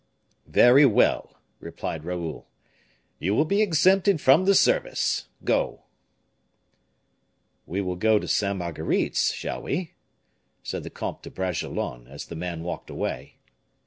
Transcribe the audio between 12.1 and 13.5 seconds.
the man walked away.